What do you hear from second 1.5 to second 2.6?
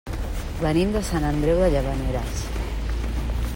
de Llavaneres.